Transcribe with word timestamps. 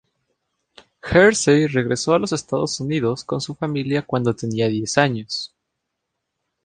Hersey 1.03 1.67
regresó 1.67 2.15
a 2.15 2.17
los 2.17 2.31
Estados 2.31 2.79
Unidos 2.79 3.23
con 3.23 3.39
su 3.39 3.53
familia 3.53 4.01
cuando 4.01 4.35
tenía 4.35 4.67
diez 4.67 4.97
años. 4.97 5.53